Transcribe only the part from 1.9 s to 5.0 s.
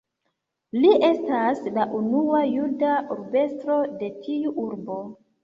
unua juda urbestro de tiu urbo.